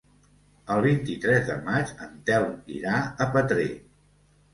El 0.75 0.79
vint-i-tres 0.85 1.43
de 1.49 1.57
maig 1.67 1.91
en 2.05 2.15
Telm 2.29 2.55
irà 2.79 2.95
a 3.27 3.29
Petrer. 3.37 3.67